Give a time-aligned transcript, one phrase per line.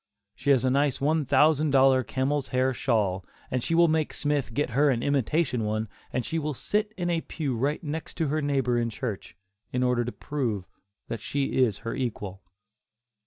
[0.33, 4.51] She has a nice one thousand dollar camel's hair shawl, and she will make Smith
[4.51, 8.29] get her an imitation one and she will sit in a pew right next to
[8.29, 9.35] her neighbor in church,
[9.71, 10.65] in order to prove
[11.07, 12.41] that she is her equal.